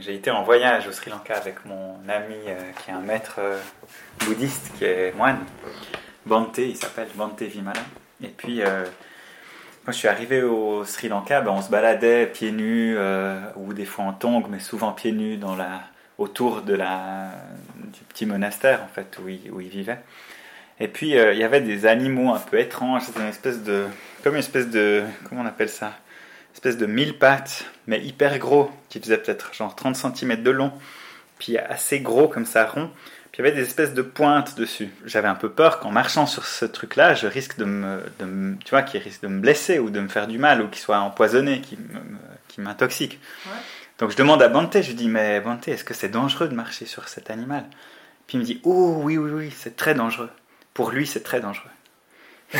[0.00, 3.36] J'ai été en voyage au Sri Lanka avec mon ami euh, qui est un maître
[3.38, 3.58] euh,
[4.20, 5.40] bouddhiste, qui est moine.
[6.24, 7.80] Bante, il s'appelle Bante Vimala.
[8.22, 8.84] Et puis, euh,
[9.84, 12.96] quand je suis arrivé au Sri Lanka, ben, on se baladait pieds nus,
[13.56, 15.80] ou des fois en tongs, mais souvent pieds nus dans la,
[16.18, 17.30] autour de la,
[17.76, 19.98] du petit monastère en fait, où il, où il vivait.
[20.78, 23.86] Et puis, il y avait des animaux un peu étranges, une espèce de...
[24.22, 25.02] comme une espèce de...
[25.28, 25.94] comment on appelle ça?
[26.58, 30.72] Espèce de mille pattes, mais hyper gros, qui faisait peut-être genre 30 cm de long,
[31.38, 32.90] puis assez gros comme ça, rond.
[33.30, 34.88] Puis il y avait des espèces de pointes dessus.
[35.04, 38.70] J'avais un peu peur qu'en marchant sur ce truc-là, je risque de me, de tu
[38.70, 40.98] vois, qu'il risque de me blesser ou de me faire du mal ou qu'il soit
[40.98, 41.78] empoisonné, qu'il
[42.64, 43.20] m'intoxique.
[43.98, 46.54] Donc je demande à Bante, je lui dis mais Bante, est-ce que c'est dangereux de
[46.54, 47.64] marcher sur cet animal?
[48.26, 50.30] Puis il me dit oh oui oui oui, c'est très dangereux.
[50.74, 51.70] Pour lui, c'est très dangereux.